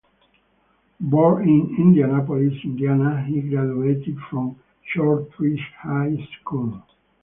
Born 0.99 1.47
in 1.47 1.75
Indianapolis, 1.77 2.55
Indiana 2.63 3.21
he 3.23 3.39
graduated 3.41 4.17
from 4.31 4.59
Shortridge 4.83 5.61
High 5.83 6.15
School. 6.41 6.81